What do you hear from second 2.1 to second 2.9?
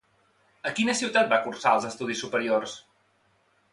superiors?